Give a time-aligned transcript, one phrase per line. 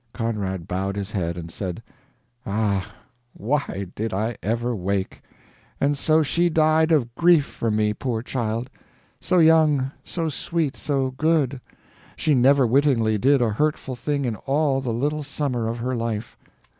[0.13, 1.83] Conrad bowed his head and said:
[2.43, 2.91] "Ah,
[3.33, 5.21] why did I ever wake!
[5.79, 8.71] And so she died of grief for me, poor child.
[9.19, 11.61] So young, so sweet, so good!
[12.15, 16.35] She never wittingly did a hurtful thing in all the little summer of her life.